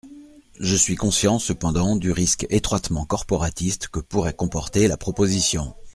Je 0.59 0.75
suis 0.75 0.95
conscient, 0.95 1.37
cependant, 1.37 1.95
du 1.95 2.11
risque 2.11 2.47
étroitement 2.49 3.05
corporatiste 3.05 3.87
que 3.89 3.99
pourrait 3.99 4.33
comporter 4.33 4.87
la 4.87 4.97
proposition. 4.97 5.75